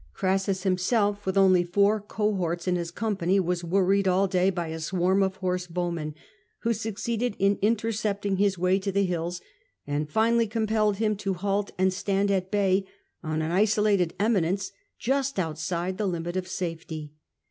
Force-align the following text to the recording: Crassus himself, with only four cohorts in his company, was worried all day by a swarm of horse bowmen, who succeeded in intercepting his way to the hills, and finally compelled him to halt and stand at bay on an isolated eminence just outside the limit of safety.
Crassus 0.15 0.63
himself, 0.63 1.27
with 1.27 1.37
only 1.37 1.63
four 1.63 2.01
cohorts 2.01 2.67
in 2.67 2.75
his 2.75 2.89
company, 2.89 3.39
was 3.39 3.63
worried 3.63 4.07
all 4.07 4.27
day 4.27 4.49
by 4.49 4.69
a 4.69 4.79
swarm 4.79 5.21
of 5.21 5.35
horse 5.35 5.67
bowmen, 5.67 6.15
who 6.61 6.73
succeeded 6.73 7.35
in 7.37 7.59
intercepting 7.61 8.37
his 8.37 8.57
way 8.57 8.79
to 8.79 8.91
the 8.91 9.03
hills, 9.05 9.41
and 9.85 10.09
finally 10.09 10.47
compelled 10.47 10.97
him 10.97 11.15
to 11.17 11.35
halt 11.35 11.69
and 11.77 11.93
stand 11.93 12.31
at 12.31 12.49
bay 12.49 12.83
on 13.21 13.43
an 13.43 13.51
isolated 13.51 14.15
eminence 14.19 14.71
just 14.97 15.37
outside 15.37 15.99
the 15.99 16.07
limit 16.07 16.35
of 16.35 16.47
safety. 16.47 17.13